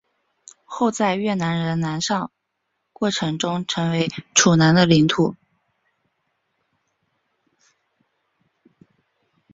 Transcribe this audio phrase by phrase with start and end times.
[0.65, 2.17] 后在越南人南进
[2.91, 5.35] 过程中成为越南的领土。